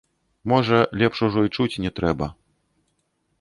Можа, 0.53 0.79
лепш 1.01 1.21
ужо 1.27 1.43
і 1.49 1.51
чуць 1.57 1.81
не 1.85 1.91
трэба. 2.01 2.31